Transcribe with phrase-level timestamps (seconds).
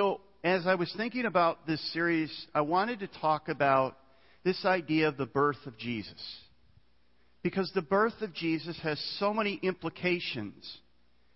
[0.00, 3.98] so, as I was thinking about this series, I wanted to talk about
[4.44, 6.14] this idea of the birth of Jesus.
[7.42, 10.78] Because the birth of Jesus has so many implications,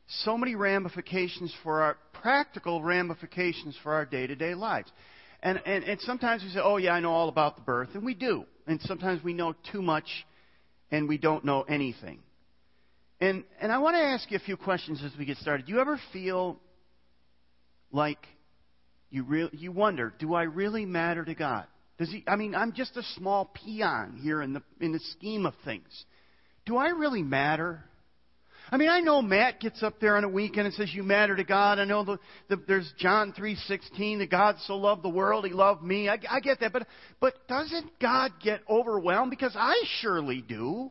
[0.06, 4.90] so many ramifications for our practical ramifications for our day to day lives.
[5.42, 7.90] And, and, and sometimes we say, oh, yeah, I know all about the birth.
[7.92, 8.46] And we do.
[8.66, 10.06] And sometimes we know too much
[10.90, 12.20] and we don't know anything.
[13.20, 15.66] And, and I want to ask you a few questions as we get started.
[15.66, 16.58] Do you ever feel
[17.92, 18.26] like
[19.10, 21.66] you, re- you wonder, do I really matter to God?
[21.98, 25.46] Does he, I mean, I'm just a small peon here in the, in the scheme
[25.46, 26.04] of things.
[26.66, 27.84] Do I really matter?
[28.70, 31.36] I mean, I know Matt gets up there on a weekend and says, "You matter
[31.36, 32.18] to God." I know the,
[32.48, 36.08] the, there's John three sixteen that God so loved the world, He loved me.
[36.08, 36.86] I, I get that, but
[37.20, 39.30] but doesn't God get overwhelmed?
[39.30, 40.90] Because I surely do.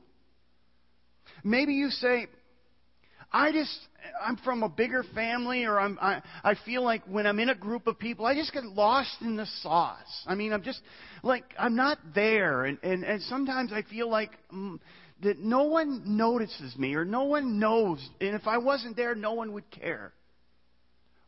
[1.44, 2.28] Maybe you say,
[3.34, 3.80] I just
[4.24, 7.56] I'm from a bigger family, or I'm I, I feel like when I'm in a
[7.56, 10.24] group of people, I just get lost in the sauce.
[10.28, 10.82] I mean, I'm just
[11.24, 14.32] like I'm not there, and and, and sometimes I feel like.
[14.54, 14.80] Mm,
[15.22, 19.32] that no one notices me or no one knows, and if I wasn't there, no
[19.32, 20.12] one would care.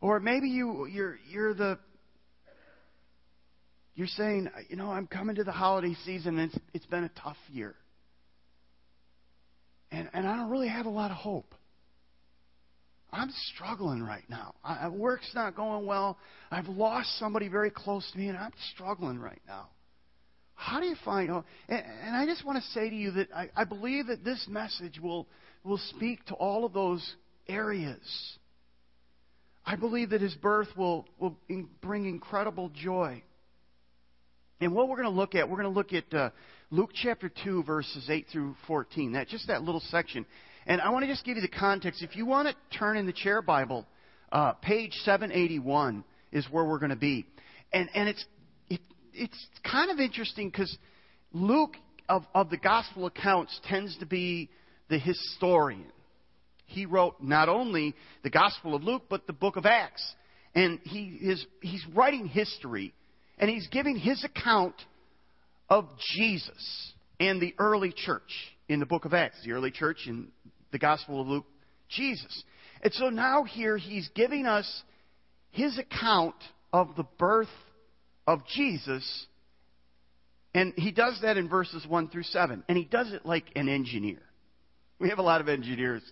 [0.02, 1.78] Or maybe you you're you're the
[3.96, 7.10] you're saying, you know, I'm coming to the holiday season and it's, it's been a
[7.20, 7.74] tough year.
[9.90, 11.54] And, and I don't really have a lot of hope.
[13.12, 14.54] I'm struggling right now.
[14.64, 16.18] I, work's not going well.
[16.50, 19.68] I've lost somebody very close to me, and I'm struggling right now.
[20.54, 21.44] How do you find hope?
[21.68, 24.44] And, and I just want to say to you that I, I believe that this
[24.48, 25.26] message will,
[25.64, 27.06] will speak to all of those
[27.46, 28.00] areas.
[29.64, 31.36] I believe that his birth will, will
[31.82, 33.22] bring incredible joy.
[34.60, 36.30] And what we're going to look at, we're going to look at uh,
[36.70, 39.12] Luke chapter 2, verses 8 through 14.
[39.12, 40.24] That just that little section.
[40.66, 42.02] And I want to just give you the context.
[42.02, 43.86] If you want to turn in the chair Bible,
[44.32, 47.26] uh, page 781 is where we're going to be.
[47.72, 48.24] And, and it's
[49.16, 50.76] it's kind of interesting because
[51.32, 51.76] Luke,
[52.08, 54.50] of, of the gospel accounts, tends to be
[54.88, 55.86] the historian.
[56.66, 60.04] He wrote not only the Gospel of Luke, but the book of Acts.
[60.54, 62.92] And he is, he's writing history,
[63.38, 64.74] and he's giving his account
[65.68, 68.32] of Jesus and the early church
[68.68, 70.28] in the book of Acts, the early church in
[70.72, 71.46] the Gospel of Luke,
[71.88, 72.42] Jesus.
[72.82, 74.82] And so now here he's giving us
[75.50, 76.36] his account
[76.72, 77.48] of the birth
[78.26, 79.26] of Jesus.
[80.54, 82.64] And he does that in verses 1 through 7.
[82.68, 84.20] And he does it like an engineer.
[84.98, 86.02] We have a lot of engineers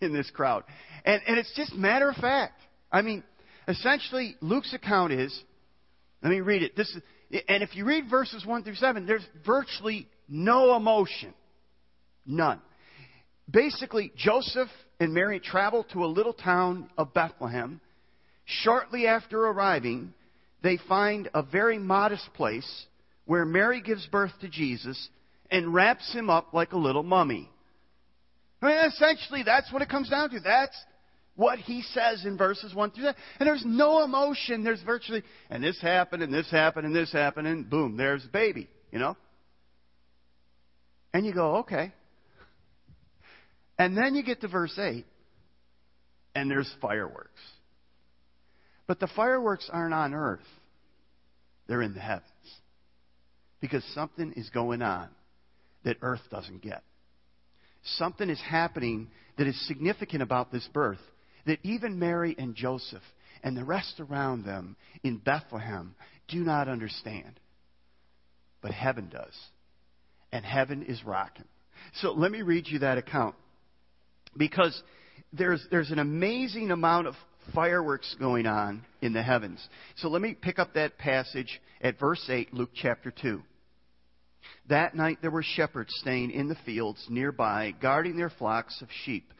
[0.00, 0.64] in this crowd.
[1.04, 2.60] And, and it's just matter of fact.
[2.90, 3.22] I mean,
[3.68, 5.42] essentially, Luke's account is
[6.22, 6.76] let me read it.
[6.76, 7.02] This is,
[7.48, 11.34] and if you read verses 1 through 7, there's virtually no emotion.
[12.24, 12.60] None.
[13.50, 14.68] Basically, Joseph
[15.00, 17.80] and Mary travel to a little town of Bethlehem.
[18.44, 20.14] Shortly after arriving,
[20.62, 22.86] they find a very modest place
[23.24, 25.08] where Mary gives birth to Jesus
[25.50, 27.48] and wraps him up like a little mummy.
[28.60, 30.40] I mean, essentially, that's what it comes down to.
[30.40, 30.76] That's
[31.34, 33.20] what he says in verses 1 through 7.
[33.40, 34.62] And there's no emotion.
[34.62, 38.28] There's virtually, and this happened, and this happened, and this happened, and boom, there's the
[38.28, 39.16] baby, you know?
[41.12, 41.92] And you go, okay.
[43.78, 45.04] And then you get to verse 8,
[46.34, 47.40] and there's fireworks.
[48.86, 50.40] But the fireworks aren't on earth,
[51.66, 52.26] they're in the heavens.
[53.60, 55.08] Because something is going on
[55.84, 56.82] that earth doesn't get.
[57.84, 60.98] Something is happening that is significant about this birth
[61.46, 63.02] that even Mary and Joseph
[63.42, 65.94] and the rest around them in Bethlehem
[66.28, 67.38] do not understand.
[68.60, 69.34] But heaven does.
[70.30, 71.44] And heaven is rocking.
[71.94, 73.34] So let me read you that account.
[74.36, 74.80] Because
[75.32, 77.14] there's, there's an amazing amount of
[77.54, 79.66] fireworks going on in the heavens.
[79.96, 83.42] So let me pick up that passage at verse 8, Luke chapter 2.
[84.68, 89.32] That night there were shepherds staying in the fields nearby, guarding their flocks of sheep.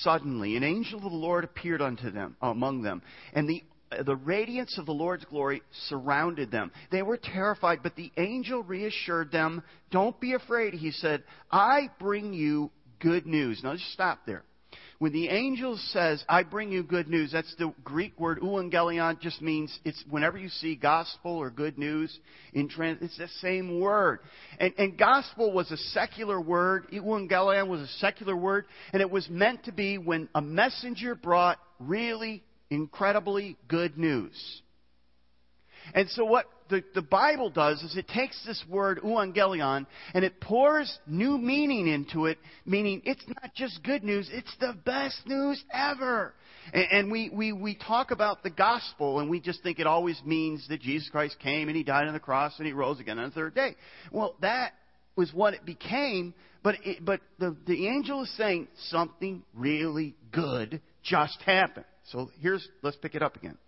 [0.00, 3.02] Suddenly, an angel of the Lord appeared unto them, among them,
[3.32, 3.62] and the
[4.04, 6.70] the radiance of the Lord's glory surrounded them.
[6.90, 9.62] They were terrified, but the angel reassured them.
[9.90, 11.24] Don't be afraid, he said.
[11.50, 13.60] I bring you good news.
[13.62, 14.44] Now, just stop there.
[14.98, 19.40] When the angel says, I bring you good news, that's the Greek word euangelion, just
[19.40, 22.18] means it's whenever you see gospel or good news
[22.52, 24.18] in trans, it's the same word.
[24.58, 29.28] And, and gospel was a secular word, euangelion was a secular word, and it was
[29.30, 34.62] meant to be when a messenger brought really incredibly good news.
[35.94, 40.40] And so what the, the Bible does is it takes this word euangelion and it
[40.40, 45.62] pours new meaning into it, meaning it's not just good news, it's the best news
[45.72, 46.34] ever.
[46.72, 50.20] And, and we, we, we talk about the gospel and we just think it always
[50.24, 53.18] means that Jesus Christ came and he died on the cross and he rose again
[53.18, 53.74] on the third day.
[54.12, 54.72] Well, that
[55.16, 60.80] was what it became, but, it, but the, the angel is saying something really good
[61.02, 61.86] just happened.
[62.10, 63.58] So here's, let's pick it up again.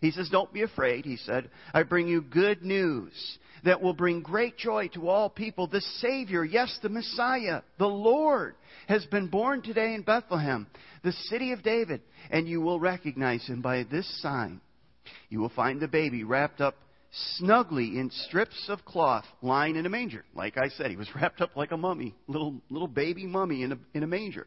[0.00, 1.50] He says, Don't be afraid, he said.
[1.74, 5.66] I bring you good news that will bring great joy to all people.
[5.66, 8.54] The Savior, yes, the Messiah, the Lord,
[8.88, 10.66] has been born today in Bethlehem,
[11.02, 12.00] the city of David,
[12.30, 14.60] and you will recognize him by this sign.
[15.28, 16.76] You will find the baby wrapped up
[17.36, 20.24] snugly in strips of cloth, lying in a manger.
[20.34, 23.72] Like I said, he was wrapped up like a mummy, little little baby mummy in
[23.72, 24.46] a, in a manger.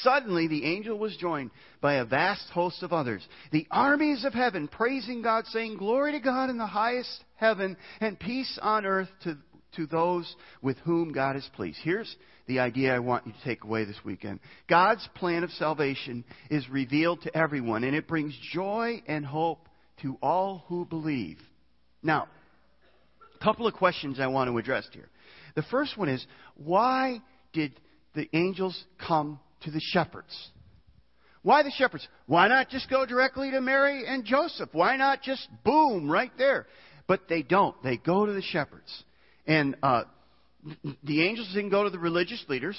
[0.00, 4.66] Suddenly, the angel was joined by a vast host of others, the armies of heaven,
[4.66, 9.38] praising God, saying, Glory to God in the highest heaven, and peace on earth to,
[9.76, 11.78] to those with whom God is pleased.
[11.82, 12.16] Here's
[12.48, 16.68] the idea I want you to take away this weekend God's plan of salvation is
[16.68, 19.68] revealed to everyone, and it brings joy and hope
[20.02, 21.38] to all who believe.
[22.02, 22.26] Now,
[23.40, 25.08] a couple of questions I want to address here.
[25.54, 27.20] The first one is why
[27.52, 27.78] did
[28.16, 30.34] the angels come to the shepherds.
[31.42, 32.08] Why the shepherds?
[32.26, 34.70] Why not just go directly to Mary and Joseph?
[34.72, 36.66] Why not just boom right there?
[37.06, 37.80] But they don't.
[37.84, 39.04] They go to the shepherds.
[39.46, 40.04] And uh,
[41.04, 42.76] the angels didn't go to the religious leaders.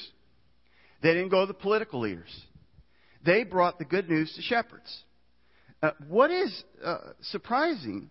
[1.01, 2.29] They didn't go to the political leaders.
[3.25, 5.03] They brought the good news to shepherds.
[5.81, 8.09] Uh, what is uh, surprising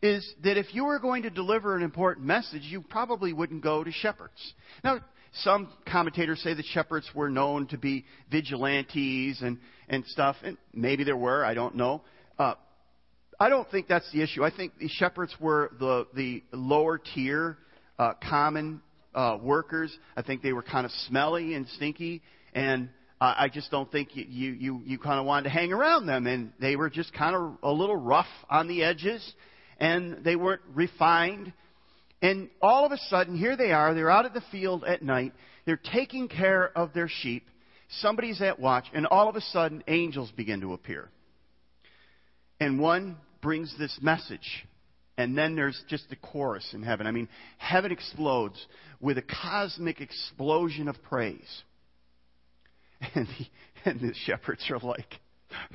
[0.00, 3.84] is that if you were going to deliver an important message, you probably wouldn't go
[3.84, 4.54] to shepherds.
[4.82, 5.00] Now,
[5.42, 9.58] some commentators say that shepherds were known to be vigilantes and,
[9.88, 12.02] and stuff, and maybe there were, I don't know.
[12.38, 12.54] Uh,
[13.38, 14.44] I don't think that's the issue.
[14.44, 17.58] I think the shepherds were the, the lower tier,
[17.98, 18.80] uh, common
[19.14, 19.96] uh, workers.
[20.16, 22.22] I think they were kind of smelly and stinky,
[22.54, 22.88] and
[23.20, 26.26] uh, I just don't think you, you, you kind of wanted to hang around them.
[26.26, 29.34] And they were just kind of a little rough on the edges,
[29.78, 31.52] and they weren't refined.
[32.24, 33.92] And all of a sudden, here they are.
[33.92, 35.34] They're out at the field at night.
[35.66, 37.46] They're taking care of their sheep.
[38.00, 41.10] Somebody's at watch, and all of a sudden, angels begin to appear.
[42.58, 44.66] And one brings this message.
[45.18, 47.06] And then there's just the chorus in heaven.
[47.06, 47.28] I mean,
[47.58, 48.56] heaven explodes
[49.02, 51.62] with a cosmic explosion of praise.
[53.14, 55.20] And the, and the shepherds are like,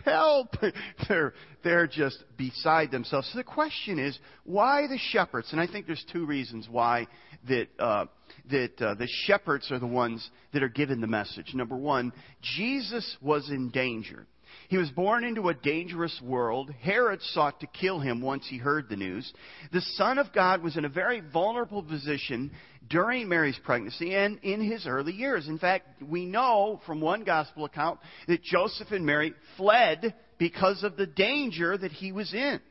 [0.06, 0.56] Help!
[1.08, 1.34] They're,
[1.64, 3.30] they're just beside themselves.
[3.32, 5.50] So the question is, why the shepherds?
[5.52, 7.08] And I think there's two reasons why
[7.48, 8.06] that, uh,
[8.50, 11.54] that uh, the shepherds are the ones that are given the message.
[11.54, 14.26] Number one, Jesus was in danger.
[14.70, 16.72] He was born into a dangerous world.
[16.82, 19.34] Herod sought to kill him once he heard the news.
[19.72, 22.52] The Son of God was in a very vulnerable position
[22.88, 25.48] during Mary's pregnancy and in his early years.
[25.48, 30.98] In fact, we know from one gospel account that Joseph and Mary fled because of
[30.98, 32.62] the danger that he was in.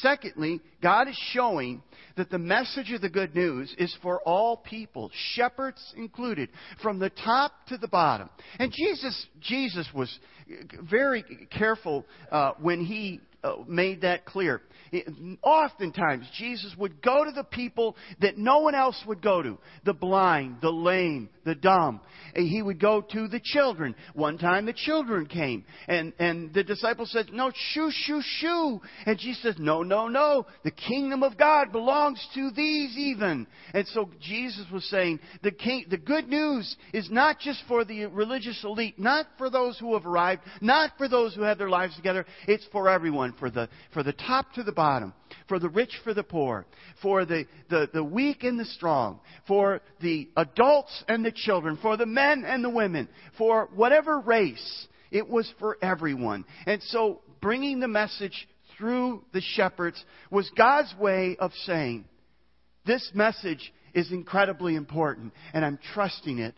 [0.00, 1.82] Secondly, God is showing
[2.16, 6.48] that the message of the good news is for all people, shepherds included,
[6.82, 8.30] from the top to the bottom.
[8.58, 10.18] And Jesus, Jesus was
[10.82, 14.62] very careful uh, when he Uh, made that clear.
[15.42, 19.92] Oftentimes, Jesus would go to the people that no one else would go to the
[19.92, 22.00] blind, the lame, the dumb.
[22.34, 23.94] He would go to the children.
[24.14, 28.80] One time, the children came, and, and the disciples said, No, shoo, shoo, shoo.
[29.04, 30.46] And Jesus says, No, no, no.
[30.62, 33.46] The kingdom of God belongs to these even.
[33.74, 38.06] And so Jesus was saying, the, king, the good news is not just for the
[38.06, 41.94] religious elite, not for those who have arrived, not for those who have their lives
[41.96, 42.24] together.
[42.48, 45.12] It's for everyone, for the, for the top to the bottom
[45.48, 46.66] for the rich for the poor,
[47.02, 51.96] for the, the, the weak and the strong, for the adults and the children, for
[51.96, 54.86] the men and the women, for whatever race.
[55.10, 56.44] It was for everyone.
[56.66, 62.06] And so bringing the message through the shepherds was God's way of saying,
[62.86, 66.54] this message is incredibly important, and I'm trusting it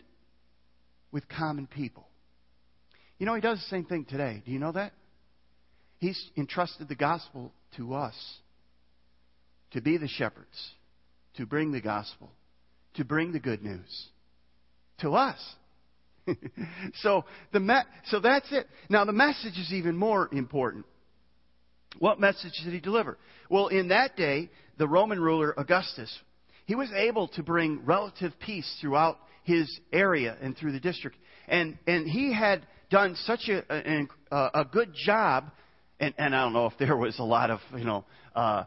[1.11, 2.07] with common people.
[3.19, 4.41] You know, He does the same thing today.
[4.45, 4.93] Do you know that?
[5.99, 8.15] He's entrusted the gospel to us
[9.71, 10.71] to be the shepherds,
[11.35, 12.31] to bring the gospel,
[12.95, 14.07] to bring the good news
[14.99, 15.39] to us.
[16.95, 17.75] so the me-
[18.07, 18.67] so that's it.
[18.89, 20.85] Now the message is even more important.
[21.99, 23.17] What message did he deliver?
[23.49, 26.15] Well, in that day, the Roman ruler Augustus,
[26.65, 31.77] he was able to bring relative peace throughout his area and through the district, and
[31.87, 33.63] and he had done such a
[34.31, 35.45] a, a good job
[35.99, 38.65] and, and I don't know if there was a lot of, you know, uh,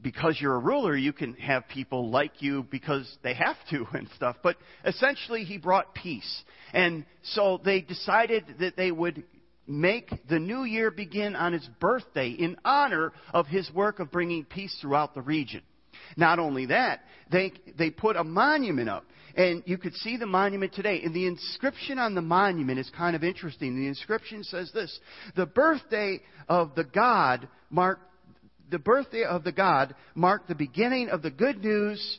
[0.00, 4.08] because you're a ruler, you can have people like you because they have to and
[4.16, 4.36] stuff.
[4.42, 6.42] But essentially, he brought peace.
[6.72, 9.24] And so they decided that they would
[9.66, 14.44] make the new year begin on his birthday in honor of his work of bringing
[14.44, 15.62] peace throughout the region.
[16.16, 17.00] Not only that,
[17.30, 19.04] they, they put a monument up.
[19.36, 21.00] And you could see the monument today.
[21.04, 23.76] And the inscription on the monument is kind of interesting.
[23.76, 24.98] The inscription says this
[25.36, 28.02] The birthday of the God marked
[28.70, 32.18] the birthday of the God marked the beginning of the good news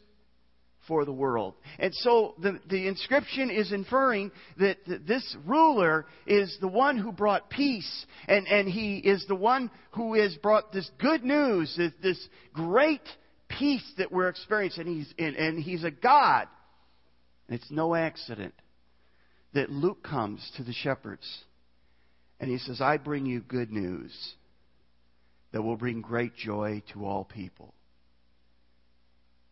[0.88, 1.54] for the world.
[1.78, 4.78] And so the, the inscription is inferring that
[5.08, 10.16] this ruler is the one who brought peace, and, and he is the one who
[10.16, 13.08] has brought this good news, this, this great
[13.58, 14.88] peace that we're experiencing.
[14.88, 16.48] And he's, and, and he's a God.
[17.48, 18.54] And it's no accident
[19.54, 21.28] that Luke comes to the shepherds
[22.40, 24.14] and he says, I bring you good news
[25.52, 27.74] that will bring great joy to all people.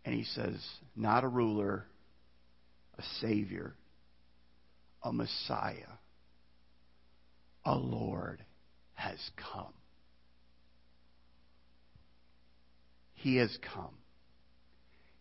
[0.06, 0.56] And he says,
[0.96, 1.86] not a ruler,
[2.98, 3.74] a Savior,
[5.04, 5.98] a Messiah,
[7.66, 8.44] a Lord
[8.94, 9.20] has
[9.54, 9.74] come.
[13.18, 13.94] He has come.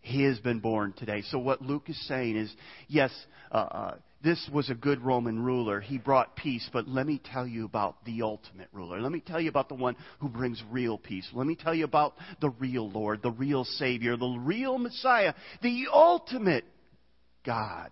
[0.01, 1.23] He has been born today.
[1.31, 2.55] So what Luke is saying is,
[2.87, 3.11] yes,
[3.51, 5.81] uh, uh, this was a good Roman ruler.
[5.81, 9.01] He brought peace, but let me tell you about the ultimate ruler.
[9.01, 11.29] Let me tell you about the one who brings real peace.
[11.33, 15.87] Let me tell you about the real Lord, the real Savior, the real Messiah, the
[15.93, 16.65] ultimate
[17.45, 17.91] God.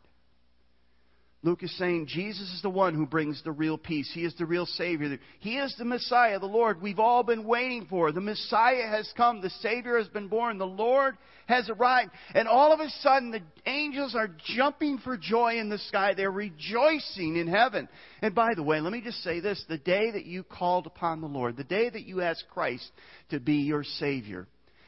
[1.44, 4.10] Luke is saying Jesus is the one who brings the real peace.
[4.14, 5.18] He is the real Savior.
[5.40, 8.12] He is the Messiah, the Lord we've all been waiting for.
[8.12, 9.42] The Messiah has come.
[9.42, 10.56] The Savior has been born.
[10.56, 12.12] The Lord has arrived.
[12.34, 16.14] And all of a sudden, the angels are jumping for joy in the sky.
[16.14, 17.90] They're rejoicing in heaven.
[18.22, 21.20] And by the way, let me just say this the day that you called upon
[21.20, 22.90] the Lord, the day that you asked Christ
[23.28, 24.46] to be your Savior,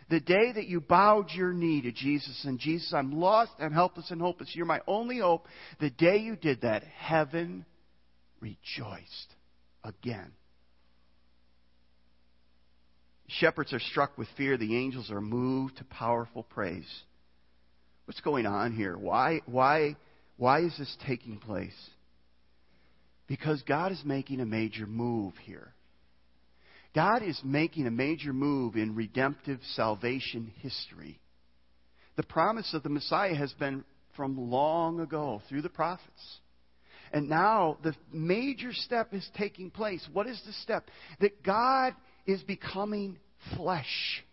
[0.09, 4.11] the day that you bowed your knee to Jesus and Jesus, I'm lost, I'm helpless
[4.11, 4.53] and hopeless.
[4.55, 5.47] You're my only hope.
[5.81, 7.65] The day you did that, heaven
[8.41, 9.35] rejoiced
[9.83, 10.33] again.
[13.29, 14.57] Shepherds are struck with fear.
[14.57, 16.89] The angels are moved to powerful praise.
[18.05, 18.97] What's going on here?
[18.97, 19.97] Why, why,
[20.37, 21.75] why is this taking place?
[23.27, 25.73] Because God is making a major move here.
[26.97, 31.21] God is making a major move in redemptive salvation history.
[32.17, 33.85] The promise of the Messiah has been
[34.17, 36.39] from long ago through the prophets.
[37.13, 40.09] And now the major step is taking place.
[40.11, 40.89] What is the step?
[41.21, 41.93] That God
[42.25, 43.19] is becoming
[43.57, 44.25] flesh.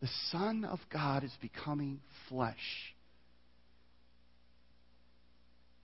[0.00, 2.54] The Son of God is becoming flesh.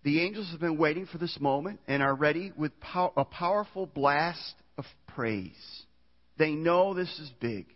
[0.04, 2.70] The angels have been waiting for this moment and are ready with
[3.16, 4.54] a powerful blast
[5.14, 5.82] praise.
[6.38, 7.66] They know this is big.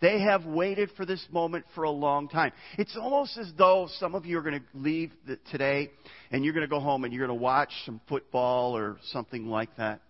[0.00, 2.52] They have waited for this moment for a long time.
[2.76, 5.10] It's almost as though some of you are going to leave
[5.50, 5.90] today
[6.30, 9.46] and you're going to go home and you're going to watch some football or something
[9.46, 10.02] like that.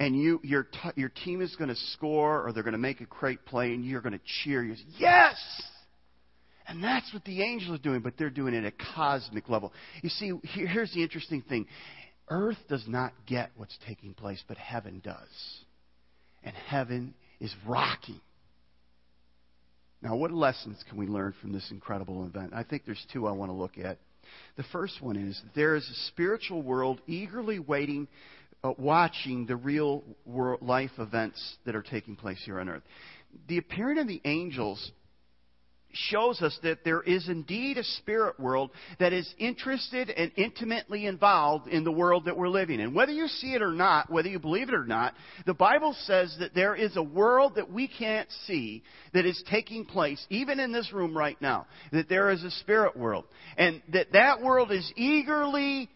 [0.00, 3.00] And you, your, t- your team is going to score or they're going to make
[3.00, 4.64] a great play and you're going to cheer.
[4.64, 5.36] You say, yes!
[6.66, 9.72] And that's what the angels are doing, but they're doing it at a cosmic level.
[10.02, 11.66] You see, here, here's the interesting thing
[12.28, 15.28] earth does not get what's taking place, but heaven does.
[16.42, 18.20] And heaven is rocking.
[20.02, 22.52] Now, what lessons can we learn from this incredible event?
[22.54, 23.98] I think there's two I want to look at.
[24.56, 28.08] The first one is there is a spiritual world eagerly waiting,
[28.64, 32.82] uh, watching the real world, life events that are taking place here on earth.
[33.48, 34.90] The appearing of the angels
[35.92, 41.68] shows us that there is indeed a spirit world that is interested and intimately involved
[41.68, 42.94] in the world that we're living in.
[42.94, 45.14] Whether you see it or not, whether you believe it or not,
[45.46, 48.82] the Bible says that there is a world that we can't see
[49.12, 51.66] that is taking place, even in this room right now.
[51.92, 53.24] That there is a spirit world.
[53.56, 55.88] And that that world is eagerly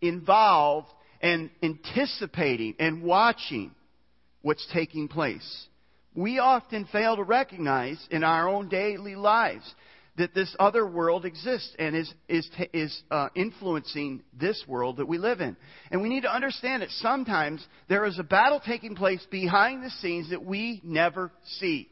[0.00, 0.88] involved
[1.20, 3.72] and anticipating and watching
[4.42, 5.66] what's taking place
[6.20, 9.74] we often fail to recognize in our own daily lives
[10.16, 15.18] that this other world exists and is, is, is uh, influencing this world that we
[15.18, 15.56] live in.
[15.90, 19.90] And we need to understand that sometimes there is a battle taking place behind the
[19.90, 21.88] scenes that we never see.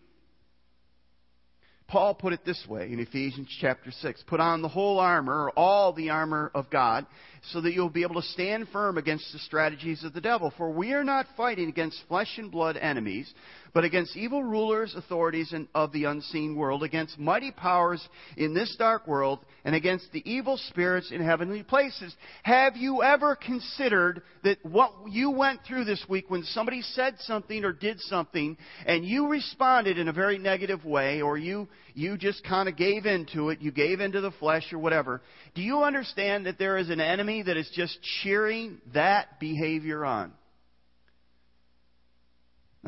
[1.89, 5.51] Paul put it this way in Ephesians chapter 6 Put on the whole armor, or
[5.59, 7.07] all the armor of God,
[7.51, 10.53] so that you'll be able to stand firm against the strategies of the devil.
[10.59, 13.33] For we are not fighting against flesh and blood enemies,
[13.75, 18.07] but against evil rulers, authorities of the unseen world, against mighty powers
[18.37, 22.15] in this dark world, and against the evil spirits in heavenly places.
[22.43, 27.65] Have you ever considered that what you went through this week when somebody said something
[27.65, 28.57] or did something
[28.87, 33.07] and you responded in a very negative way or you you just kind of gave
[33.07, 35.21] into it, you gave into the flesh or whatever.
[35.55, 40.33] Do you understand that there is an enemy that is just cheering that behavior on?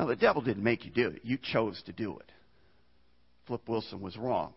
[0.01, 1.21] Now, the devil didn't make you do it.
[1.23, 2.31] You chose to do it.
[3.45, 4.51] Flip Wilson was wrong.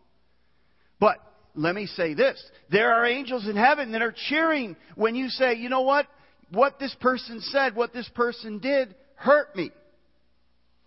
[0.98, 1.18] But
[1.54, 2.42] let me say this.
[2.70, 6.06] There are angels in heaven that are cheering when you say, you know what?
[6.50, 9.70] What this person said, what this person did hurt me.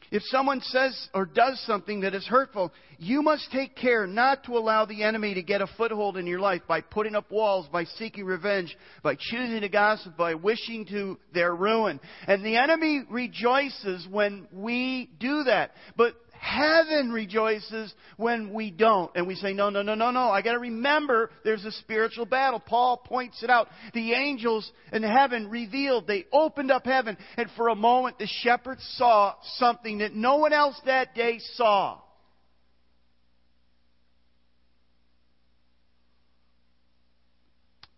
[0.09, 4.57] If someone says or does something that is hurtful, you must take care not to
[4.57, 7.83] allow the enemy to get a foothold in your life by putting up walls, by
[7.83, 11.99] seeking revenge, by choosing to gossip, by wishing to their ruin.
[12.25, 15.71] And the enemy rejoices when we do that.
[15.97, 16.15] But
[16.47, 19.11] Heaven rejoices when we don't.
[19.15, 20.29] And we say, no, no, no, no, no.
[20.29, 22.61] I gotta remember there's a spiritual battle.
[22.61, 23.67] Paul points it out.
[23.93, 28.81] The angels in heaven revealed, they opened up heaven, and for a moment the shepherds
[28.95, 31.99] saw something that no one else that day saw.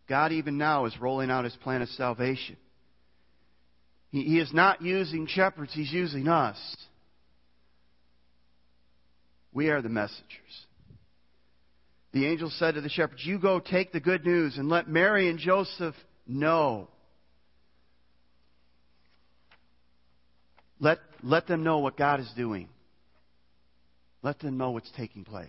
[0.07, 2.57] God even now is rolling out his plan of salvation.
[4.09, 6.57] He is not using shepherds, he's using us.
[9.53, 10.65] We are the messengers.
[12.11, 15.29] The angel said to the shepherds, You go take the good news and let Mary
[15.29, 15.95] and Joseph
[16.27, 16.87] know.
[20.79, 22.69] Let, let them know what God is doing.
[24.21, 25.47] Let them know what's taking place.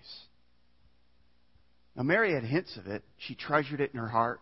[1.97, 3.03] Now, Mary had hints of it.
[3.19, 4.41] She treasured it in her heart.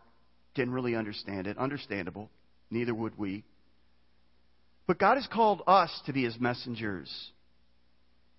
[0.54, 1.56] Didn't really understand it.
[1.56, 2.30] Understandable.
[2.70, 3.44] Neither would we.
[4.86, 7.10] But God has called us to be His messengers.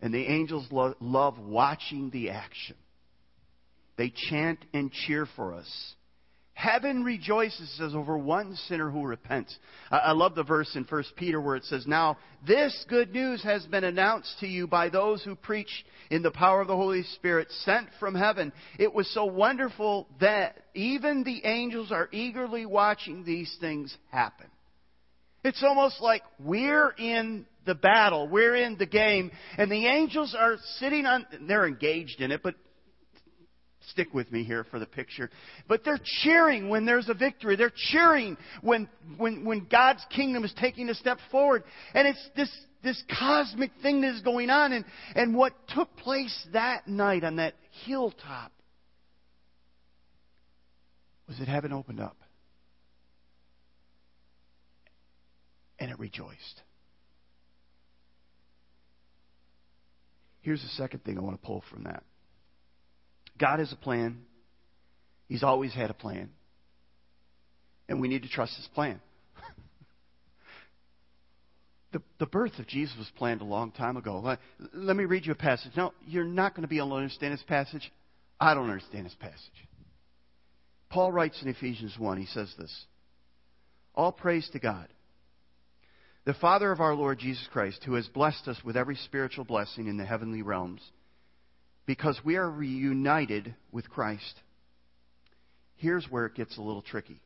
[0.01, 2.75] And the angels lo- love watching the action.
[3.97, 5.95] They chant and cheer for us.
[6.59, 9.57] Heaven rejoices as over one sinner who repents.
[9.89, 13.41] I, I love the verse in 1 Peter where it says, Now, this good news
[13.43, 17.03] has been announced to you by those who preach in the power of the Holy
[17.15, 18.51] Spirit sent from heaven.
[18.77, 24.47] It was so wonderful that even the angels are eagerly watching these things happen.
[25.45, 28.27] It's almost like we're in the battle.
[28.27, 29.31] We're in the game.
[29.57, 32.55] And the angels are sitting on, they're engaged in it, but
[33.89, 35.29] stick with me here for the picture.
[35.67, 37.55] But they're cheering when there's a victory.
[37.55, 41.63] They're cheering when, when, when God's kingdom is taking a step forward.
[41.93, 42.51] And it's this,
[42.83, 44.73] this cosmic thing that is going on.
[44.73, 48.51] And, and what took place that night on that hilltop
[51.27, 52.17] was that heaven opened up.
[55.79, 56.61] And it rejoiced.
[60.41, 62.03] Here's the second thing I want to pull from that
[63.37, 64.21] God has a plan,
[65.27, 66.29] He's always had a plan.
[67.87, 69.01] And we need to trust His plan.
[71.91, 74.21] the, the birth of Jesus was planned a long time ago.
[74.23, 74.39] Let,
[74.73, 75.71] let me read you a passage.
[75.75, 77.91] No, you're not going to be able to understand this passage.
[78.39, 79.39] I don't understand this passage.
[80.89, 82.85] Paul writes in Ephesians 1, he says this
[83.95, 84.87] All praise to God
[86.29, 89.87] the Father of our Lord Jesus Christ, who has blessed us with every spiritual blessing
[89.87, 90.79] in the heavenly realms,
[91.87, 94.39] because we are reunited with Christ.
[95.77, 97.19] Here's where it gets a little tricky.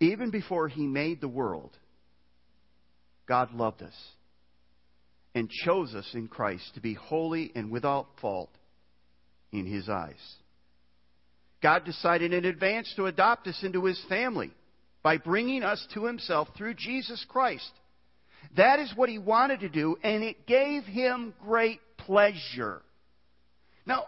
[0.00, 1.70] Even before He made the world,
[3.26, 3.96] God loved us
[5.34, 8.50] and chose us in Christ to be holy and without fault
[9.50, 10.20] in His eyes.
[11.62, 14.52] God decided in advance to adopt us into His family
[15.02, 17.70] by bringing us to himself through Jesus Christ.
[18.56, 22.82] That is what he wanted to do, and it gave him great pleasure.
[23.86, 24.06] Now,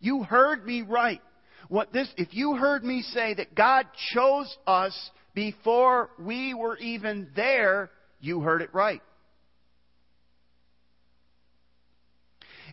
[0.00, 1.20] you heard me right.
[1.68, 7.28] What this, if you heard me say that God chose us before we were even
[7.34, 9.02] there, you heard it right.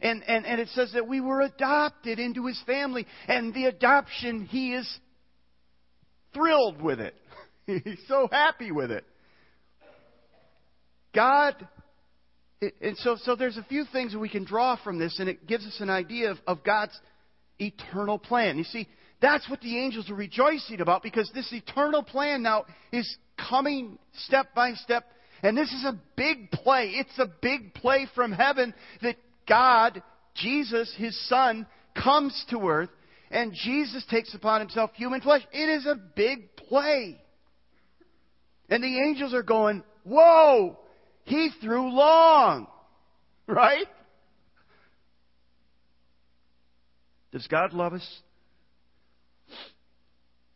[0.02, 4.46] And, and, and it says that we were adopted into his family, and the adoption,
[4.46, 5.00] he is
[6.34, 7.16] thrilled with it.
[7.66, 9.06] He's so happy with it.
[11.14, 11.56] God,
[12.82, 15.66] and so, so there's a few things we can draw from this, and it gives
[15.66, 16.98] us an idea of, of God's
[17.60, 18.58] eternal plan.
[18.58, 18.88] You see,
[19.22, 23.18] that's what the angels are rejoicing about because this eternal plan now is
[23.50, 25.06] coming step by step.
[25.44, 26.94] And this is a big play.
[26.96, 29.18] It's a big play from heaven that
[29.48, 30.02] God,
[30.36, 32.90] Jesus, His Son, comes to earth
[33.32, 35.42] and Jesus takes upon himself human flesh.
[35.54, 37.20] It is a big play.
[38.70, 40.78] And the angels are going, Whoa!
[41.24, 42.68] He threw long.
[43.48, 43.88] Right?
[47.34, 48.22] Does God love us?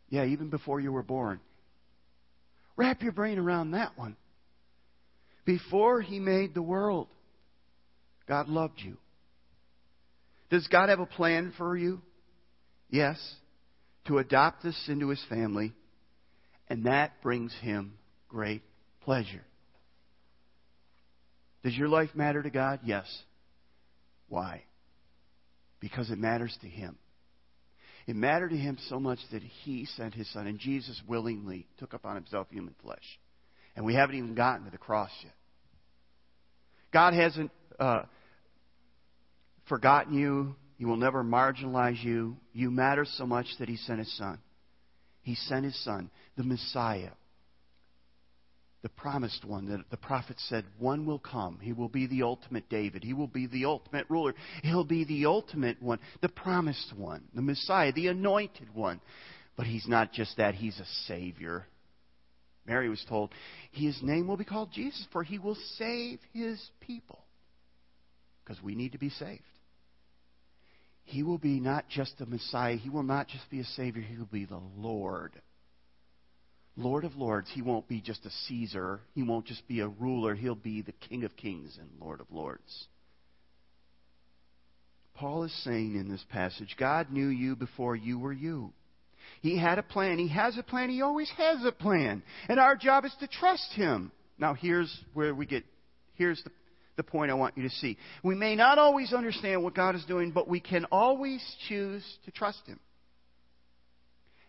[0.08, 1.40] Yeah, even before you were born.
[2.76, 4.16] Wrap your brain around that one.
[5.44, 7.08] Before He made the world,
[8.26, 8.96] God loved you.
[10.48, 12.00] Does God have a plan for you?
[12.88, 13.18] Yes.
[14.06, 15.72] To adopt us into His family,
[16.68, 17.94] and that brings Him
[18.28, 18.62] great
[19.00, 19.44] pleasure.
[21.64, 22.80] Does your life matter to God?
[22.84, 23.06] Yes.
[24.28, 24.62] Why?
[25.80, 26.96] Because it matters to Him.
[28.06, 31.92] It mattered to Him so much that He sent His Son, and Jesus willingly took
[31.92, 33.18] upon Himself human flesh.
[33.74, 35.34] And we haven't even gotten to the cross yet.
[36.92, 38.02] God hasn't uh,
[39.68, 40.54] forgotten you.
[40.76, 42.36] He will never marginalize you.
[42.52, 44.38] You matter so much that He sent His Son.
[45.22, 47.10] He sent His Son, the Messiah,
[48.86, 51.58] the promised one that the prophet said, one will come.
[51.60, 53.02] He will be the ultimate David.
[53.02, 54.32] He will be the ultimate ruler.
[54.62, 59.00] He'll be the ultimate one, the promised one, the Messiah, the anointed one.
[59.56, 61.66] But he's not just that, he's a Savior.
[62.64, 63.32] Mary was told,
[63.72, 67.24] His name will be called Jesus, for he will save his people.
[68.44, 69.42] Because we need to be saved.
[71.06, 74.18] He will be not just a Messiah, he will not just be a Savior, he
[74.18, 75.40] will be the Lord
[76.76, 77.48] Lord of Lords.
[77.52, 79.00] He won't be just a Caesar.
[79.14, 80.34] He won't just be a ruler.
[80.34, 82.86] He'll be the King of Kings and Lord of Lords.
[85.14, 88.72] Paul is saying in this passage God knew you before you were you.
[89.40, 90.18] He had a plan.
[90.18, 90.90] He has a plan.
[90.90, 92.22] He always has a plan.
[92.48, 94.12] And our job is to trust Him.
[94.38, 95.64] Now, here's where we get,
[96.14, 96.50] here's the,
[96.96, 97.96] the point I want you to see.
[98.22, 102.30] We may not always understand what God is doing, but we can always choose to
[102.30, 102.80] trust Him.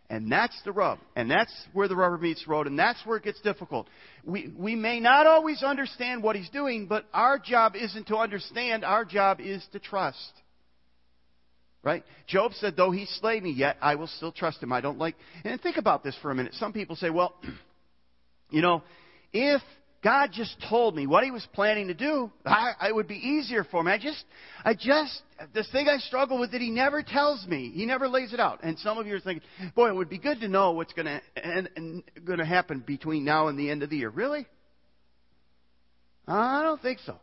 [0.09, 0.99] And that's the rub.
[1.15, 2.67] And that's where the rubber meets the road.
[2.67, 3.87] And that's where it gets difficult.
[4.23, 8.85] We, we may not always understand what he's doing, but our job isn't to understand.
[8.85, 10.31] Our job is to trust.
[11.83, 12.03] Right?
[12.25, 14.71] Job said, though he slay me, yet I will still trust him.
[14.71, 15.15] I don't like.
[15.43, 16.53] And think about this for a minute.
[16.55, 17.35] Some people say, well,
[18.49, 18.83] you know,
[19.33, 19.61] if
[20.03, 23.63] God just told me what He was planning to do, I, it would be easier
[23.63, 23.91] for me.
[23.91, 24.23] I just,
[24.63, 25.21] I just,
[25.53, 27.71] this thing I struggle with that He never tells me.
[27.73, 28.59] He never lays it out.
[28.63, 31.07] And some of you are thinking, boy, it would be good to know what's going
[31.07, 34.09] to going to happen between now and the end of the year.
[34.09, 34.45] Really?
[36.27, 37.17] I don't think so.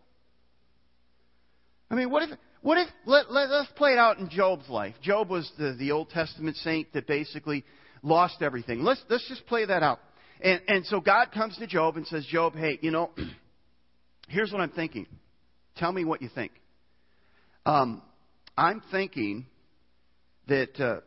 [1.90, 2.30] I mean, what if,
[2.62, 4.94] what if, let, let, us play it out in Job's life.
[5.02, 7.64] Job was the, the Old Testament saint that basically
[8.02, 8.82] lost everything.
[8.82, 10.00] Let's, let's just play that out.
[10.40, 13.10] And, and so God comes to Job and says, Job, hey, you know,
[14.28, 15.06] here's what I'm thinking.
[15.76, 16.52] Tell me what you think.
[17.66, 18.02] Um,
[18.56, 19.46] I'm thinking
[20.48, 21.00] that uh,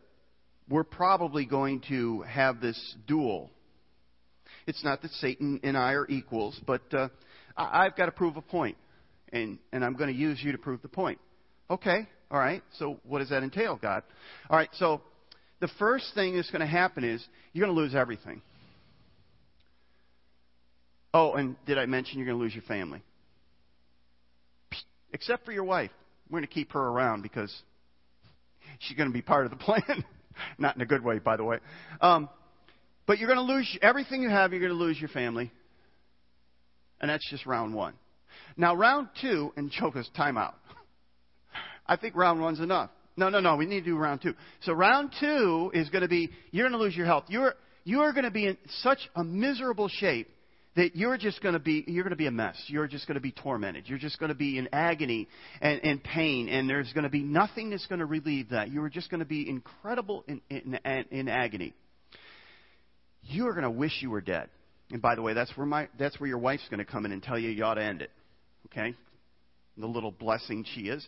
[0.69, 3.51] we're probably going to have this duel.
[4.65, 7.09] It's not that Satan and I are equals, but uh,
[7.55, 8.77] I've got to prove a point,
[9.31, 11.19] and, and I'm going to use you to prove the point.
[11.69, 12.63] Okay, all right.
[12.79, 14.03] So what does that entail, God?
[14.49, 14.69] All right.
[14.73, 15.01] So
[15.59, 18.41] the first thing that's going to happen is you're going to lose everything.
[21.19, 23.01] Oh, and did I mention you're going to lose your family?
[25.11, 25.89] Except for your wife.
[26.29, 27.51] We're going to keep her around because
[28.77, 30.05] she's going to be part of the plan.
[30.59, 31.57] Not in a good way, by the way.
[32.01, 32.29] Um,
[33.07, 35.51] but you're going to lose everything you have, you're going to lose your family.
[37.01, 37.95] And that's just round one.
[38.55, 40.53] Now, round two, and Job goes, time out.
[41.87, 42.91] I think round one's enough.
[43.15, 44.35] No, no, no, we need to do round two.
[44.61, 47.23] So round two is going to be, you're going to lose your health.
[47.27, 50.29] You're, you are going to be in such a miserable shape
[50.77, 52.55] that you're just going to be you're going to be a mess.
[52.67, 53.89] You're just going to be tormented.
[53.89, 55.27] You're just going to be in agony
[55.59, 58.71] and, and pain, and there's going to be nothing that's going to relieve that.
[58.71, 60.79] You are just going to be incredible in, in,
[61.11, 61.73] in agony.
[63.23, 64.49] You are going to wish you were dead.
[64.91, 67.11] And by the way, that's where my that's where your wife's going to come in
[67.11, 68.11] and tell you you ought to end it.
[68.67, 68.95] Okay,
[69.77, 71.05] the little blessing she is.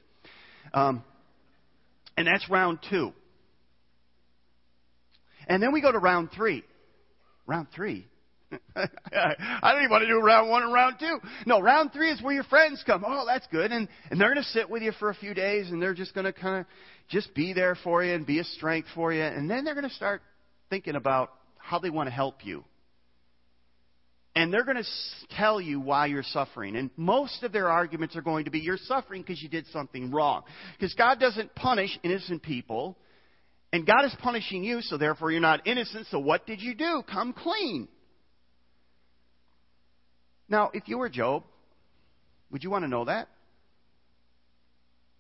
[0.74, 1.04] Um,
[2.18, 3.14] and that's round two.
[5.48, 6.64] And then we go to round three.
[7.46, 8.08] Round three
[8.76, 11.20] I don't even want to do round one and round two.
[11.46, 13.04] No, round three is where your friends come.
[13.06, 13.72] Oh, that's good.
[13.72, 16.14] And, and they're going to sit with you for a few days and they're just
[16.14, 16.66] going to kind of
[17.10, 19.22] just be there for you and be a strength for you.
[19.22, 20.22] And then they're going to start
[20.70, 22.64] thinking about how they want to help you.
[24.36, 24.88] And they're going to
[25.36, 26.76] tell you why you're suffering.
[26.76, 30.12] And most of their arguments are going to be you're suffering because you did something
[30.12, 30.44] wrong.
[30.78, 32.98] Because God doesn't punish innocent people.
[33.74, 36.08] And God is punishing you, so therefore you're not innocent.
[36.10, 37.04] So what did you do?
[37.12, 37.88] Come clean.
[40.50, 41.44] Now, if you were Job,
[42.52, 43.28] would you want to know that?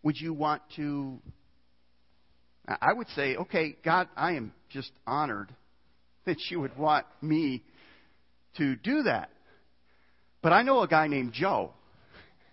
[0.01, 1.19] Would you want to?
[2.67, 5.53] I would say, okay, God, I am just honored
[6.25, 7.63] that you would want me
[8.57, 9.29] to do that.
[10.41, 11.73] But I know a guy named Joe.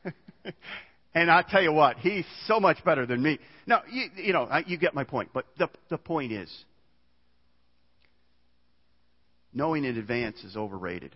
[1.15, 3.39] and I'll tell you what, he's so much better than me.
[3.67, 5.31] Now, you, you know, you get my point.
[5.33, 6.51] But the, the point is,
[9.53, 11.15] knowing in advance is overrated.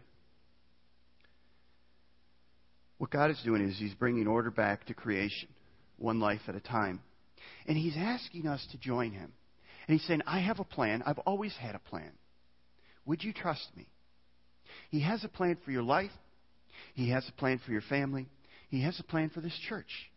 [3.01, 5.49] What God is doing is He's bringing order back to creation,
[5.97, 7.01] one life at a time.
[7.67, 9.33] And He's asking us to join Him.
[9.89, 11.03] And He's saying, I have a plan.
[11.07, 12.11] I've always had a plan.
[13.07, 13.89] Would you trust me?
[14.91, 16.11] He has a plan for your life.
[16.93, 18.29] He has a plan for your family.
[18.69, 20.11] He has a plan for this church.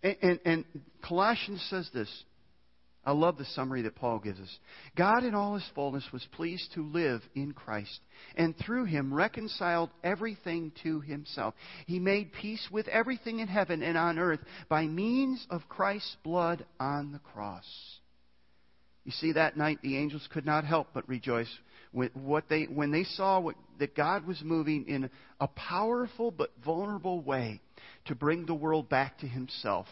[0.00, 0.64] And, and, and
[1.02, 2.22] Colossians says this
[3.08, 4.58] I love the summary that Paul gives us.
[4.94, 8.00] God, in all his fullness, was pleased to live in Christ,
[8.36, 11.54] and through him reconciled everything to himself.
[11.86, 16.66] He made peace with everything in heaven and on earth by means of Christ's blood
[16.78, 17.64] on the cross.
[19.06, 21.48] You see, that night the angels could not help but rejoice
[21.92, 22.10] when,
[22.50, 25.08] they, when they saw what, that God was moving in
[25.40, 27.62] a powerful but vulnerable way
[28.04, 29.86] to bring the world back to himself.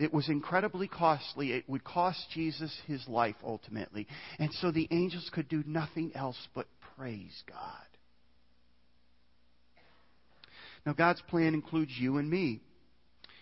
[0.00, 1.52] It was incredibly costly.
[1.52, 4.08] It would cost Jesus his life ultimately.
[4.38, 7.86] And so the angels could do nothing else but praise God.
[10.86, 12.62] Now, God's plan includes you and me.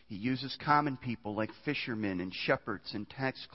[0.08, 3.46] He uses common people like fishermen and shepherds and tax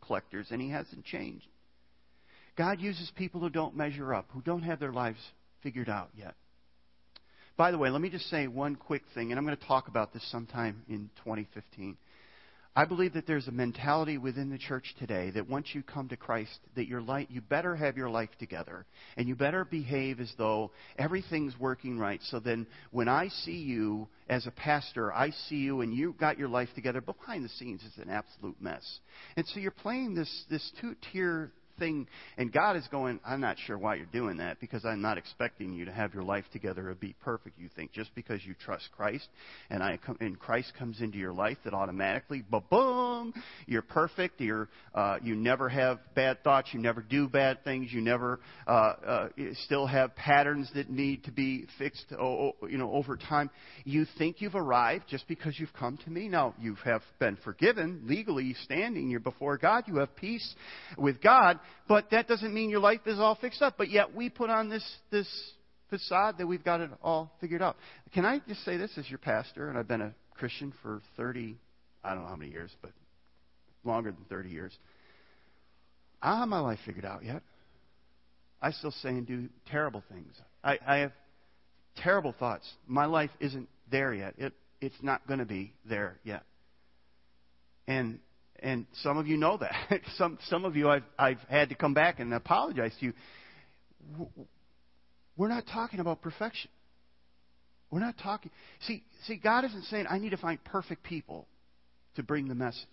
[0.00, 1.46] collectors, and He hasn't changed.
[2.56, 5.18] God uses people who don't measure up, who don't have their lives
[5.62, 6.34] figured out yet.
[7.58, 9.88] By the way, let me just say one quick thing, and I'm going to talk
[9.88, 11.98] about this sometime in 2015.
[12.78, 16.16] I believe that there's a mentality within the church today that once you come to
[16.16, 18.86] Christ, that your life, you better have your life together,
[19.16, 22.20] and you better behave as though everything's working right.
[22.30, 26.38] So then, when I see you as a pastor, I see you and you got
[26.38, 27.00] your life together.
[27.00, 29.00] Behind the scenes, it's an absolute mess,
[29.36, 32.06] and so you're playing this this two-tier thing.
[32.36, 35.72] And God is going, I'm not sure why you're doing that because I'm not expecting
[35.72, 37.58] you to have your life together or be perfect.
[37.58, 39.28] You think just because you trust Christ
[39.70, 43.32] and I come, and Christ comes into your life that automatically, ba boom,
[43.66, 44.40] you're perfect.
[44.40, 46.68] You're uh, you never have bad thoughts.
[46.72, 47.92] You never do bad things.
[47.92, 49.28] You never uh, uh,
[49.64, 52.06] still have patterns that need to be fixed.
[52.18, 53.50] Oh, you know, over time,
[53.84, 56.28] you think you've arrived just because you've come to me.
[56.28, 59.84] Now you have been forgiven legally, standing you're before God.
[59.86, 60.54] You have peace
[60.96, 61.58] with God,
[61.88, 63.74] but that doesn't mean your life is all fixed up.
[63.78, 65.28] But yet we put on this, this
[65.90, 67.76] facade that we've got it all figured out.
[68.12, 71.56] Can I just say this as your pastor, and I've been a Christian for 30,
[72.04, 72.92] I don't know how many years, but
[73.84, 74.76] longer than 30 years.
[76.22, 77.42] I don't have my life figured out yet.
[78.60, 80.34] I still say and do terrible things.
[80.64, 81.12] I, I have
[81.96, 82.68] terrible thoughts.
[82.86, 84.34] My life isn't there yet.
[84.36, 86.42] It, it's not going to be there yet.
[87.86, 88.18] And
[88.60, 90.00] and some of you know that.
[90.16, 93.12] some some of you I've I've had to come back and apologize to you.
[95.36, 96.70] We're not talking about perfection.
[97.90, 98.50] We're not talking.
[98.80, 101.46] See, see, God isn't saying I need to find perfect people
[102.16, 102.84] to bring the message.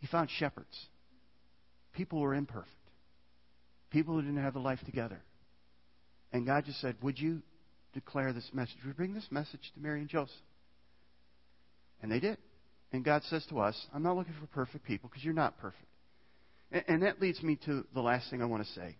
[0.00, 0.76] He found shepherds,
[1.94, 2.70] people who were imperfect,
[3.90, 5.22] people who didn't have the life together,
[6.32, 7.42] and God just said, "Would you
[7.94, 8.76] declare this message?
[8.82, 10.34] Would you bring this message to Mary and Joseph?"
[12.02, 12.36] And they did.
[12.92, 15.82] And God says to us, I'm not looking for perfect people because you're not perfect.
[16.70, 18.96] And, and that leads me to the last thing I want to say.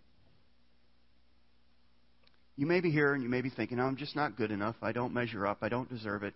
[2.56, 4.76] You may be here and you may be thinking, I'm just not good enough.
[4.82, 5.58] I don't measure up.
[5.62, 6.34] I don't deserve it.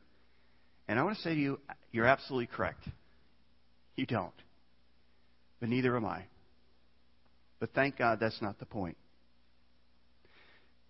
[0.87, 1.59] And I want to say to you,
[1.93, 2.87] you're absolutely correct.
[3.97, 4.33] You don't.
[5.61, 6.25] But neither am I.
[7.59, 8.97] But thank God that's not the point.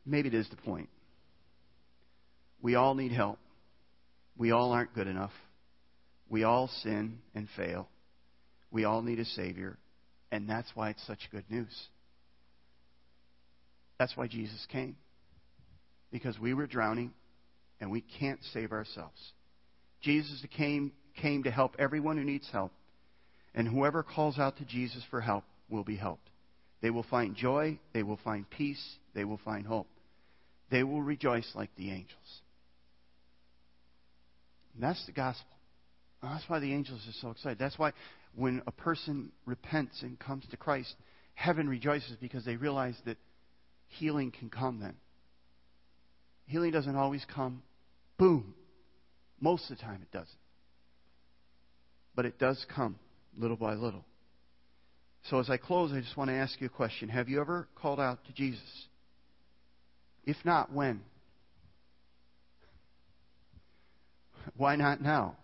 [0.06, 0.88] Maybe it is the point.
[2.62, 3.38] We all need help.
[4.36, 5.32] We all aren't good enough.
[6.30, 7.88] We all sin and fail.
[8.70, 9.76] We all need a Savior.
[10.30, 11.88] And that's why it's such good news.
[13.98, 14.96] That's why Jesus came.
[16.12, 17.12] Because we were drowning
[17.80, 19.20] and we can't save ourselves.
[20.00, 22.72] Jesus came, came to help everyone who needs help.
[23.54, 26.30] And whoever calls out to Jesus for help will be helped.
[26.80, 27.78] They will find joy.
[27.92, 28.82] They will find peace.
[29.14, 29.88] They will find hope.
[30.70, 32.40] They will rejoice like the angels.
[34.74, 35.56] And that's the gospel.
[36.22, 37.58] Oh, that's why the angels are so excited.
[37.58, 37.92] That's why
[38.34, 40.94] when a person repents and comes to Christ,
[41.34, 43.16] heaven rejoices because they realize that
[43.88, 44.94] healing can come then.
[46.46, 47.62] Healing doesn't always come,
[48.18, 48.54] boom.
[49.40, 50.28] Most of the time it doesn't.
[52.14, 52.98] But it does come
[53.38, 54.04] little by little.
[55.28, 57.08] So as I close, I just want to ask you a question.
[57.08, 58.60] Have you ever called out to Jesus?
[60.24, 61.00] If not, when?
[64.56, 65.36] Why not now?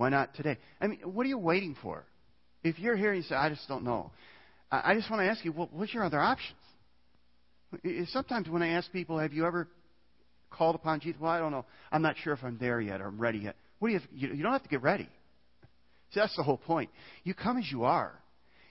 [0.00, 0.56] Why not today?
[0.80, 2.06] I mean, what are you waiting for?
[2.64, 4.10] If you're here and you say, I just don't know,
[4.72, 6.56] I just want to ask you, well, what's your other options?
[8.08, 9.68] Sometimes when I ask people, have you ever
[10.48, 11.20] called upon Jesus?
[11.20, 11.66] Well, I don't know.
[11.92, 13.56] I'm not sure if I'm there yet or I'm ready yet.
[13.78, 15.06] What do you, you, you don't have to get ready.
[16.14, 16.88] See, that's the whole point.
[17.22, 18.14] You come as you are.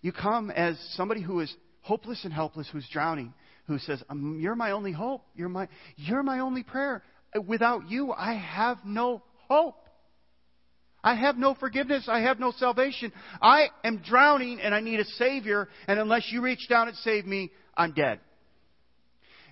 [0.01, 3.35] You come as somebody who is hopeless and helpless, who's drowning,
[3.67, 5.21] who says, um, You're my only hope.
[5.35, 7.03] You're my, you're my only prayer.
[7.45, 9.75] Without you, I have no hope.
[11.03, 12.07] I have no forgiveness.
[12.07, 13.13] I have no salvation.
[13.41, 15.69] I am drowning and I need a Savior.
[15.87, 18.19] And unless you reach down and save me, I'm dead.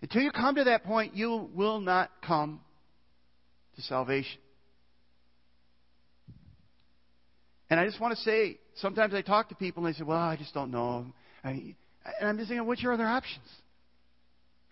[0.02, 2.60] Until you come to that point, you will not come
[3.76, 4.40] to salvation.
[7.70, 10.18] And I just want to say, sometimes I talk to people and they say, well,
[10.18, 11.08] I just don't know.
[11.44, 11.76] I mean,
[12.20, 13.46] and I'm just thinking, what's your other options?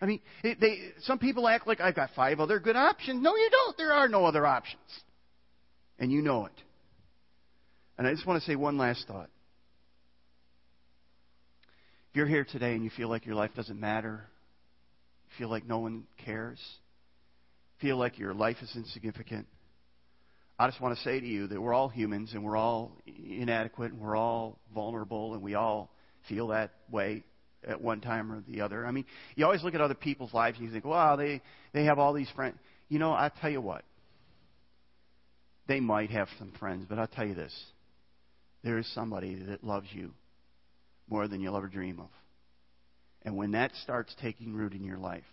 [0.00, 3.22] I mean, it, they, some people act like I've got five other good options.
[3.22, 3.76] No, you don't.
[3.76, 4.80] There are no other options.
[5.98, 6.52] And you know it.
[7.98, 9.30] And I just want to say one last thought.
[12.10, 14.24] If you're here today and you feel like your life doesn't matter,
[15.28, 16.60] you feel like no one cares,
[17.80, 19.46] feel like your life is insignificant,
[20.58, 23.92] I just want to say to you that we're all humans and we're all inadequate
[23.92, 25.90] and we're all vulnerable and we all
[26.28, 27.24] feel that way
[27.66, 28.86] at one time or the other.
[28.86, 29.04] I mean,
[29.34, 31.42] you always look at other people's lives and you think, wow, they,
[31.74, 32.56] they have all these friends.
[32.88, 33.84] You know, I tell you what,
[35.66, 37.52] they might have some friends, but I'll tell you this
[38.66, 40.10] there is somebody that loves you
[41.08, 42.10] more than you'll ever dream of.
[43.22, 45.24] And when that starts taking root in your life,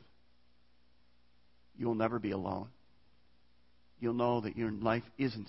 [1.75, 2.69] you'll never be alone
[4.03, 5.47] you'll know that your life isn't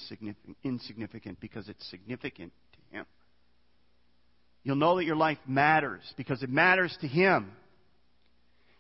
[0.62, 3.06] insignificant because it's significant to Him.
[4.62, 7.50] You'll know that your life matters because it matters to Him.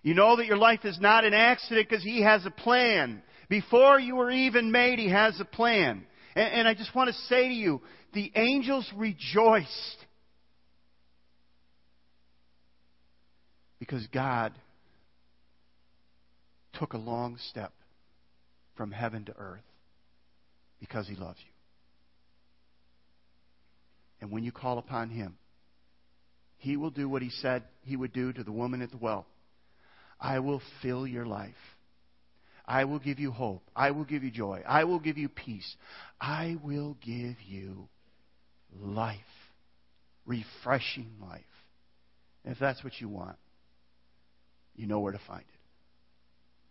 [0.02, 3.20] You know that your life is not an accident because He has a plan.
[3.48, 6.06] Before you were even made, He has a plan.
[6.34, 7.80] And, and I just want to say to you,
[8.12, 10.06] the angels rejoiced
[13.78, 14.52] because God
[16.74, 17.72] took a long step
[18.76, 19.62] from heaven to earth
[20.80, 21.52] because he loves you.
[24.20, 25.36] And when you call upon him,
[26.56, 29.26] he will do what he said he would do to the woman at the well.
[30.18, 31.52] I will fill your life.
[32.66, 33.62] I will give you hope.
[33.76, 34.62] I will give you joy.
[34.66, 35.76] I will give you peace.
[36.20, 37.88] I will give you
[38.80, 39.18] life,
[40.24, 41.42] refreshing life.
[42.44, 43.36] And if that's what you want,
[44.74, 45.60] you know where to find it.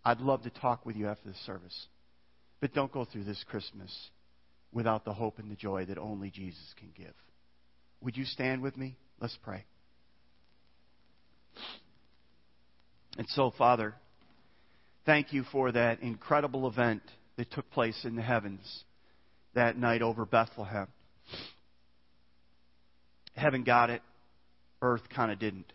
[0.06, 1.88] I'd love to talk with you after the service.
[2.60, 3.94] But don't go through this Christmas
[4.72, 7.14] without the hope and the joy that only Jesus can give.
[8.02, 8.98] Would you stand with me?
[9.22, 9.66] Let's pray.
[13.18, 13.96] And so, Father,
[15.06, 17.02] thank you for that incredible event
[17.38, 18.84] that took place in the heavens
[19.54, 20.88] that night over Bethlehem.
[23.36, 24.02] Heaven got it,
[24.82, 25.72] earth kind of didn't.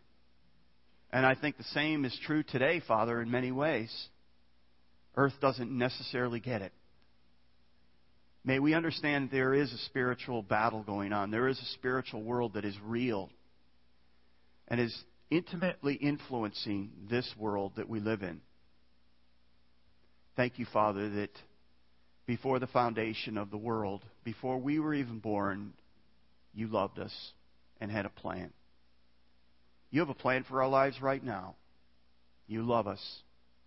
[1.10, 3.92] And I think the same is true today, Father, in many ways.
[5.16, 6.72] Earth doesn't necessarily get it.
[8.44, 11.30] May we understand there is a spiritual battle going on.
[11.30, 13.30] There is a spiritual world that is real
[14.68, 14.96] and is
[15.30, 18.40] intimately influencing this world that we live in.
[20.38, 21.32] Thank you, Father, that
[22.24, 25.72] before the foundation of the world, before we were even born,
[26.54, 27.12] you loved us
[27.80, 28.52] and had a plan.
[29.90, 31.56] You have a plan for our lives right now.
[32.46, 33.04] You love us.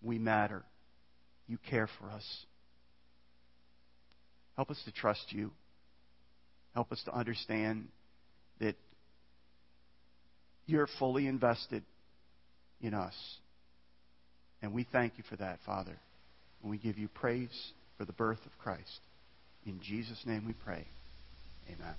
[0.01, 0.63] We matter.
[1.45, 2.23] You care for us.
[4.55, 5.51] Help us to trust you.
[6.73, 7.89] Help us to understand
[8.61, 8.77] that
[10.67, 11.83] you're fully invested
[12.79, 13.15] in us.
[14.61, 15.97] And we thank you for that, Father.
[16.61, 19.01] And we give you praise for the birth of Christ.
[19.65, 20.85] In Jesus' name we pray.
[21.67, 21.95] Amen.